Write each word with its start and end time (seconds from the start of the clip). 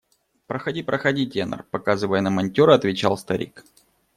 –Проходи, 0.47 0.81
проходи, 0.83 1.25
тенор,– 1.27 1.63
показывая 1.71 2.21
на 2.21 2.31
монтера, 2.31 2.73
отвечал 2.73 3.19
старик. 3.19 3.63